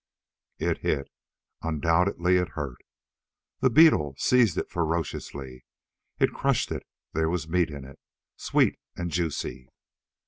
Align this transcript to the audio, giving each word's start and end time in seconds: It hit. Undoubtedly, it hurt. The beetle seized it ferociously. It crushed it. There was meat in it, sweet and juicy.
It 0.57 0.79
hit. 0.79 1.11
Undoubtedly, 1.61 2.37
it 2.37 2.53
hurt. 2.57 2.81
The 3.59 3.69
beetle 3.69 4.15
seized 4.17 4.57
it 4.57 4.67
ferociously. 4.71 5.63
It 6.17 6.33
crushed 6.33 6.71
it. 6.71 6.87
There 7.13 7.29
was 7.29 7.47
meat 7.47 7.69
in 7.69 7.85
it, 7.85 7.99
sweet 8.35 8.79
and 8.97 9.11
juicy. 9.11 9.69